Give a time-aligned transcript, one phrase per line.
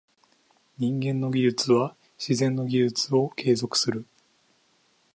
[0.79, 4.03] 人間の技術は自然の技術を継続する。